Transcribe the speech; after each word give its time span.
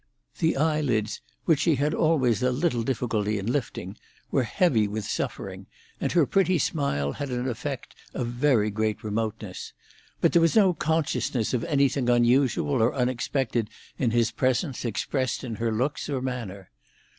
The 0.39 0.57
eyelids 0.57 1.21
which 1.45 1.59
she 1.59 1.75
had 1.75 1.93
always 1.93 2.41
a 2.41 2.49
little 2.51 2.81
difficulty 2.81 3.37
in 3.37 3.45
lifting 3.51 3.97
were 4.31 4.41
heavy 4.41 4.87
with 4.87 5.05
suffering, 5.05 5.67
and 5.99 6.11
her 6.13 6.25
pretty 6.25 6.57
smile 6.57 7.11
had 7.11 7.29
an 7.29 7.47
effect 7.47 7.95
of 8.15 8.25
very 8.25 8.71
great 8.71 9.03
remoteness. 9.03 9.73
But 10.19 10.33
there 10.33 10.41
was 10.41 10.55
no 10.55 10.73
consciousness 10.73 11.53
of 11.53 11.63
anything 11.65 12.09
unusual 12.09 12.81
or 12.81 12.95
unexpected 12.95 13.69
in 13.99 14.09
his 14.09 14.31
presence 14.31 14.85
expressed 14.85 15.43
in 15.43 15.57
her 15.57 15.71
looks 15.71 16.09
or 16.09 16.19
manner. 16.19 16.71